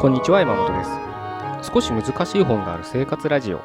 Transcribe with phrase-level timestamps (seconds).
[0.00, 0.84] こんにちは山本で
[1.62, 1.70] す。
[1.70, 3.60] 少し難しい本がある生活ラジオ。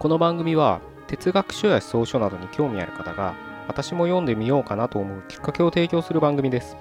[0.00, 3.36] この番組は哲学書や思想書などに興味ある方が
[3.68, 6.76] 私も読んでみようかなと思うきっかけを提供する番組です。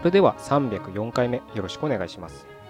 [0.00, 2.60] それでは304回目よろしくお願いします。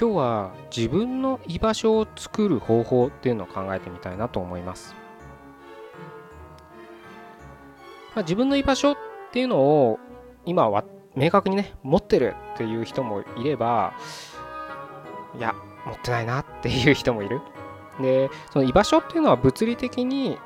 [0.00, 4.92] 今日は自分の居場所を作る方法っていうのを考えてみたいなと思います、
[8.14, 8.96] まあ、自分の居場所っ
[9.32, 10.00] ていうのを
[10.44, 13.94] 今は明確にね持ってるっていう人もいれば
[15.38, 15.54] いや
[15.86, 17.40] 持ってないなっていう人もいる。
[18.00, 20.36] でその居場所っていうのは物理的に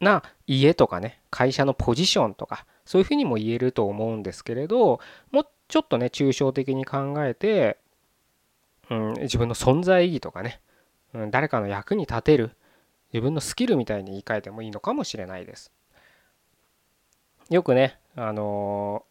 [0.00, 5.00] な家とかね会社のポジションとかそういうふうにも言えると思うんですけれど
[5.30, 7.78] もうちょっとね抽象的に考えて、
[8.88, 10.60] うん、自分の存在意義とかね、
[11.12, 12.52] うん、誰かの役に立てる
[13.12, 15.72] 自分のスキルみたいに言い換えてもいいのかもしれないです。
[17.50, 19.04] よくねあの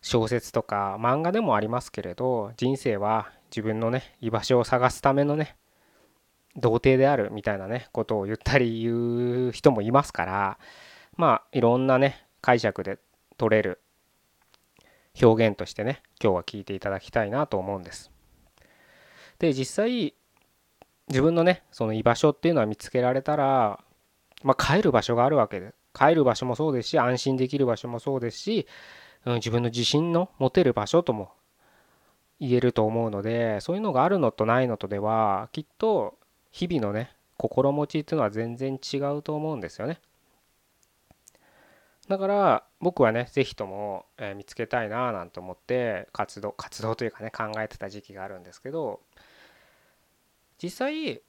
[0.00, 5.56] 小説とか漫画でもありますけれど人生は自分のね居場所を探すためのね
[6.56, 10.58] 童貞であるみたいなねことを言ったり言う人もいますから
[11.16, 12.98] まあいろんなね解釈で
[13.38, 13.80] 取れる
[15.18, 18.10] 表現としてね今日は聞いていただきたいなと思うんです。
[19.38, 20.12] で実際
[21.08, 23.82] 自分のねその居場所っていうのは見つけられたら
[24.42, 28.66] まあ帰る場所があるわけで帰る場所もそうですし安心できる場所もそうですし、
[29.24, 31.30] うん、自分の自信の持てる場所とも
[32.40, 36.18] 言えると思うのでそういうのがあるのとないのとではきっと
[36.50, 39.98] 日々のね心持ちっていうのは全然違うと思うんですよね。
[42.08, 49.00] だから僕はね是非とも、え見つけたいななんて思って活動活動というかね考えてた時期があるんですけど
[50.62, 51.22] 実際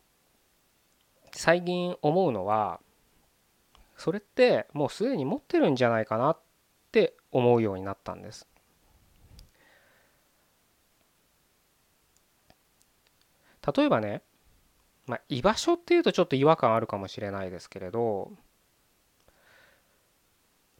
[1.31, 2.79] 最近思うのは
[3.97, 6.39] それってもうすでに持ってるんじゃないかなっ
[6.91, 8.47] て思うようになったんです。
[13.75, 14.21] 例えばね、
[15.07, 18.31] まあ、居場所っていうとちょっと違和感あるかもしれないですけれど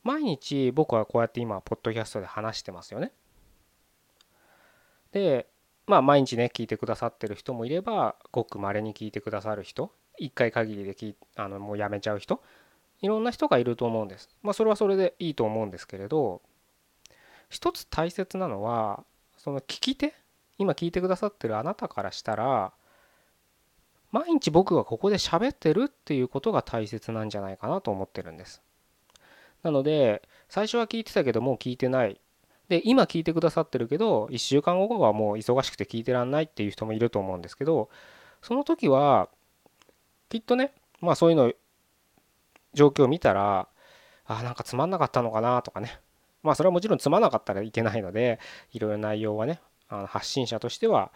[0.06, 3.12] 毎日僕はこうやって今ポッドキャストで話してますよね。
[5.12, 5.48] で
[5.88, 12.44] まあ毎日ね聞いてくださってる人もいればごくまれに聞いてくださる人1回限りできあのもうやめちゃう人
[13.02, 14.30] いろんな人がいると思うんです。
[14.44, 16.44] まあそれはそれでいいと思うんですけれど
[17.50, 19.04] 一つ大切なのは
[19.38, 20.14] その聞き手
[20.60, 22.74] 今聞いてくださってるあなたからしたら
[24.12, 28.62] 毎日僕がここで喋ってるっていうことが大切なんじゃないかなと思ってるんです。
[29.66, 32.22] なので最初は聞いてたけどもう聞いてない。
[32.70, 37.90] で今聞いてくださってるけど1週間後はもう忙しくて聞いてらんないっていう人もいると思うんですけど
[38.42, 39.30] その時は
[40.30, 40.72] きっとね
[41.02, 41.52] まあそういうの
[42.74, 43.68] 状況を見たら
[44.26, 46.00] あなんかつまんなかったのかなとかね。
[46.44, 48.40] まあそれはもちろんつまんなかったらいけないので
[48.72, 51.12] いろいろ内容はねあの発信者としては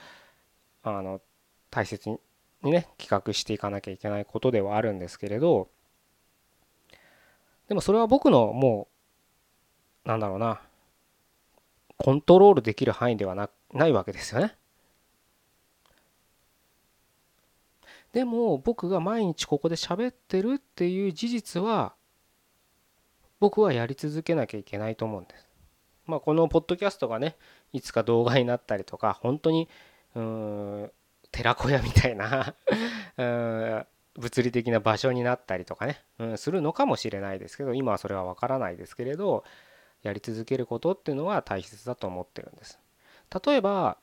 [0.82, 1.22] あの
[1.70, 2.20] 大切に
[2.72, 5.70] ね企画していかなきゃいけないことではあるんですけれど
[7.70, 8.88] でもそれは僕のも
[10.06, 10.60] うなんだろうな
[11.98, 14.56] コントロールできる範囲ではなないわけですよね。
[18.12, 21.94] でも僕が毎日ここで喋ってるっていう事実は
[23.40, 25.48] 僕はやり続けなきゃいけないと思うんです。
[26.08, 27.36] まあこのポッドキャストがね
[27.72, 29.70] いつか動画になったりとか本当に
[30.16, 30.22] うー
[30.86, 30.92] ん
[31.32, 32.56] 寺子屋みたいな
[34.20, 39.44] 物理的な場所になったりとかね、うん、するのかもしれないですけど今はそれは分からないですけれど
[40.04, 42.80] やり続けることっていうのは大切だと思ってるんです。
[43.46, 43.98] 例えば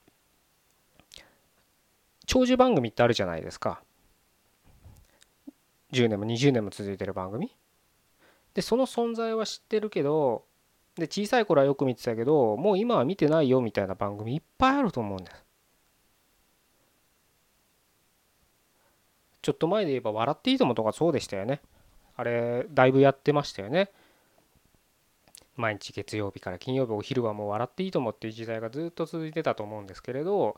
[2.27, 3.83] 長寿番組ってあるじゃないですか。
[5.93, 7.55] 10年も20年も続いてる番組
[8.55, 10.45] でその存在は知ってるけど
[10.97, 15.46] で小さい頃はよく見てたけどもう今は見てないよみたいな番組いっぱいあると思うんです
[19.47, 21.61] ちょっと前で言えば「笑っていいとも」とかそうでしたよね。
[22.17, 23.93] あれだいぶやってましたよね。
[25.55, 30.57] 毎日月曜日から金曜日お昼はもう笑っていいと思っていう時代がずっと続いてたと思うんですけれど。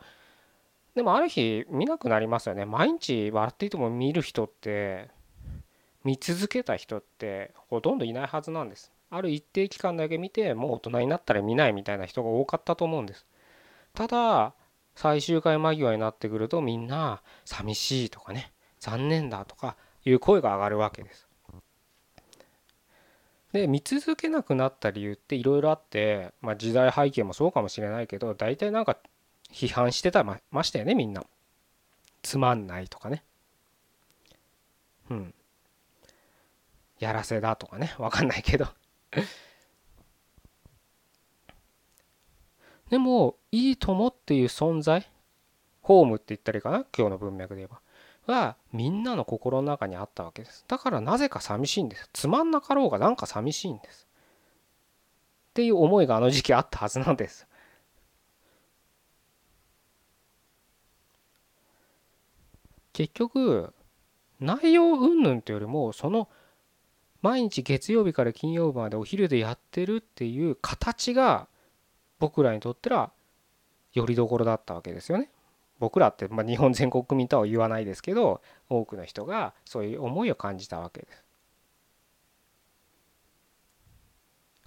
[0.94, 2.64] でもある日見なくなりますよね。
[2.64, 5.10] 毎日笑っていいとも見る人って
[6.02, 8.90] 見続けた人ってほとんどいないはずなんです。
[9.10, 13.26] ある一定期間だけ見てもう大人になったら見ないみたいな人が多かったと思うんです。
[13.92, 14.54] ただ
[14.94, 18.50] 最終回間際になってくるとみんな寂しいとかね。
[18.80, 21.26] 残念だとかいう声が上がるわけです。
[23.52, 28.98] で見続けなくなった理由っていろいろあって、まあ、時代背景もそうかもしれないけど大体なんか
[29.50, 31.24] 批判してたまましたよねみんな。
[32.22, 33.24] つまんないとかね。
[35.10, 35.34] うん。
[36.98, 38.66] やらせだとかねわかんないけど
[42.90, 45.08] でもいいともっていう存在？
[45.80, 46.84] ホームって言ったらいいかな？
[46.94, 47.80] 今日の文脈で言えば
[48.28, 50.64] はみんなの心の中にあったわけです。
[50.68, 52.10] だからなぜか寂しいんです。
[52.12, 54.06] つまんなかろうがなんか寂しいんです。
[55.50, 57.46] っていう思いがあの時期あったはずなんです。
[62.92, 63.72] 結局
[64.40, 66.28] 内容云々というよりもその
[67.22, 71.48] 毎日月曜日から金曜日までお昼でやってるっていう形が
[72.18, 73.12] 僕らにとっては
[73.94, 75.30] よりどころだったわけですよね。
[75.78, 81.24] 僕らって、まあ、日本全国民とは言わないですけど多くの人がそういう思いを感じたわけです。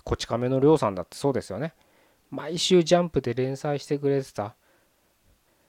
[0.03, 1.73] こち亀のりょうさんだってそうですよね。
[2.29, 4.55] 毎週ジャンプで連載してくれてた。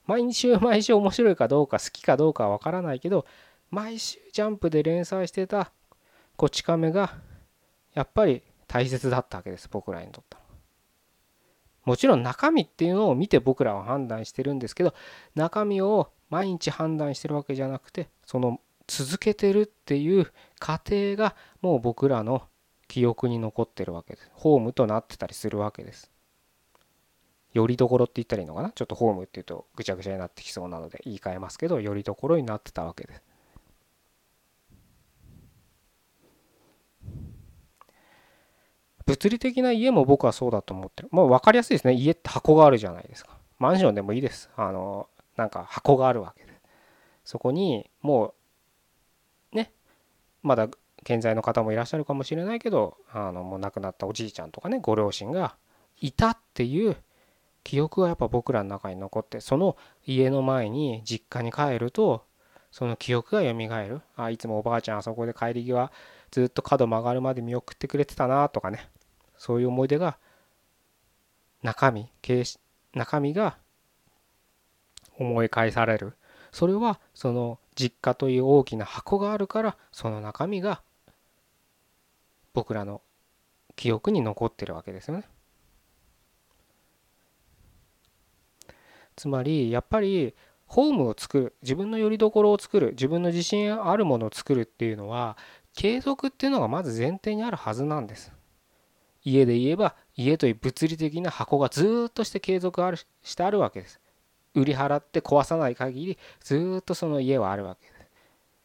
[0.06, 3.26] 毎週 毎週面白いかどうか好きかどうかは分からないけど
[3.70, 5.72] 毎週ジャンプで連載してた
[6.36, 7.14] こち亀が
[7.94, 10.41] やっぱり大切だったわけです僕らにとっては
[11.84, 14.94] もちろん中身っていうのを見て僕らは判断してるんですけど
[15.34, 22.42] 中身を毎日判断してるわけじゃなくてその続けてるっていう過程がもう僕らの
[22.88, 24.30] 記憶に残ってるわけです。
[24.34, 26.10] ホームとなってたりするわけです。
[27.52, 28.70] よりどころって言ったらいいのかな？
[28.70, 33.22] ちょっとホームっていうとぐちゃぐちゃになってきそうなので言い換えますけどよりどころになってたわけです。
[39.06, 41.08] 物理的な家も僕はそうだと思ってる。
[41.12, 41.94] まあ分かりやすいですね。
[41.94, 43.36] 家って箱があるじゃないですか。
[43.58, 44.50] マンションでもいいです。
[44.56, 46.52] あの、なんか箱があるわけで。
[47.24, 48.34] そこにも
[49.52, 49.72] う、ね、
[50.42, 50.68] まだ
[51.04, 55.56] 健在の方もいらっしゃるかもしれないけど、あの、もう亡くなったおじいちゃんとかね、ご両親が
[56.00, 56.96] いたっていう
[57.64, 59.76] 記憶がやっぱ僕らの中に残って、その
[60.06, 62.24] 家の前に実家に帰ると、
[62.70, 63.52] その記憶が蘇
[63.88, 64.00] る。
[64.16, 65.92] あ、いつもおばあちゃんあそこで帰り際、
[66.32, 68.88] ずっと角曲がるまで見送ってくれてたなとかね
[69.36, 70.18] そういう思い出が
[71.62, 72.08] 中身
[72.94, 73.58] 中身が
[75.18, 76.14] 思い返される
[76.50, 80.82] それはその実家という大きな箱があるからその中身が
[82.52, 83.02] 僕らの
[83.76, 85.24] 記憶に残ってるわけですよね。
[89.16, 90.34] つまりやっぱり
[90.66, 95.36] ホームを作る自分の拠り所を作る自分の自信あるものを作るっていうのは
[95.74, 98.32] 継続っていうのがまず前提にあるはずなんです。
[99.24, 104.00] 家で言えば家という物理的な箱がずっとして継続あるしてあるわけです。
[104.54, 108.06] 売り払って壊さない限りずっとその家はあるわけです。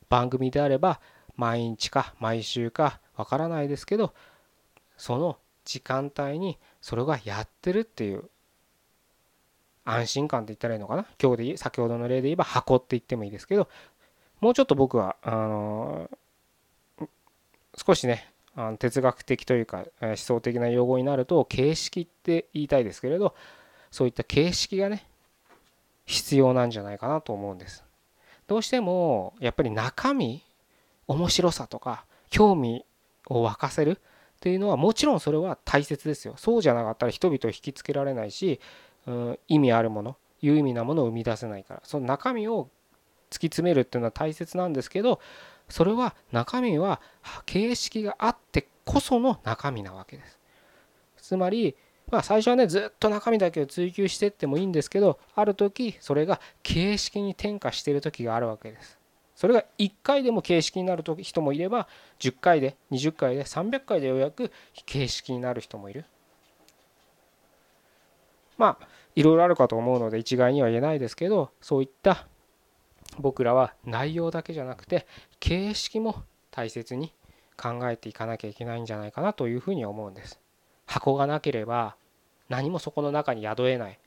[0.10, 1.00] 番組であれば
[1.36, 4.14] 毎日か毎週かわからないですけど
[4.98, 8.24] その時間帯にそれがやってるっていう
[9.86, 11.06] 安心感って言ったらいいのかな？
[11.22, 13.70] 今日で先ほどの例で言えば箱って言ってもいいですけど
[14.42, 16.10] もうちょっと僕はあの
[17.78, 23.36] 少しねあの哲学的というか思想的な用語になると形式って言いたいですけれど
[23.92, 25.06] そういった形式がね
[26.06, 27.84] 必要なんじゃないかなと思うんです。
[28.48, 30.42] どうしてもやっぱり中身
[31.08, 32.86] 面白さとか興味
[33.30, 33.96] を沸かせるっ
[34.40, 36.36] ていうのはもちろんそれは大切ですよ。
[36.38, 38.60] そうじゃなかったら人々を引きつけられないし、
[39.06, 42.70] うん、意味あるもの有意味なものを生み出せないからその中身を
[43.30, 45.20] 突き詰めるっていうのは大切なんですけど
[45.70, 47.02] それは中身は
[47.46, 50.40] 形式があってこその中身なわけです。
[51.18, 51.76] つまり、
[52.10, 58.98] まあ、最初はねずっと中身だけを追求してってもいいんですけどある時それが形式に転化している時があるわけです。
[59.36, 61.88] それが1回でも形式になる人もいれば
[62.20, 64.52] 10回で20回で300回でようやく
[64.86, 66.06] 形式になる人もいる。
[68.58, 72.28] まあいろいろあるかと思うので一概には言えないですけどそういった
[73.20, 75.08] 僕らは内容だけじゃなくて
[75.40, 77.14] 形式も大切に
[77.56, 80.40] 考えていかなきゃいけないんじゃないかなというふうに思うんです。
[80.86, 81.96] 箱がなければ
[82.50, 84.00] 何もそこの中に宿えない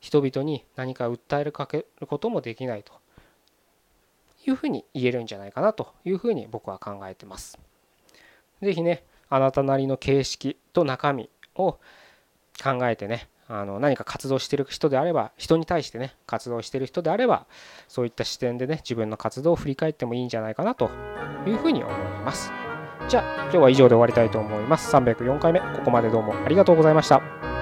[0.00, 2.92] 人々に何か訴えるかけることもできないと
[4.46, 7.58] いうふうに言えるんじゃないかなというふうに僕は考えてます。
[8.62, 11.78] 是非ねあなたなりの形式と中身を
[12.62, 17.46] 考えてねあの何か活動してる人であれば人に対してね活動してる人であれば
[17.88, 20.90] そういった視点でね自分の活動を振り返ってもいいんじゃないかなと
[21.46, 22.52] いうふうに思います。
[23.08, 24.94] じゃあ今日は以上で終わりたいと思います。
[24.94, 27.57] 304回目ここまでどうもありがとうございました。